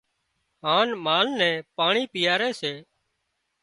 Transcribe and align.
هانَ 0.65 0.87
مال 1.05 1.27
نين 1.39 1.55
پاڻي 1.77 2.03
پيئاري 2.13 2.49
سي 2.59 2.73